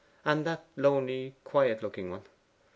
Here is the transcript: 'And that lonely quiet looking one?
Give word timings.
'And 0.25 0.47
that 0.47 0.65
lonely 0.77 1.35
quiet 1.43 1.83
looking 1.83 2.09
one? 2.09 2.23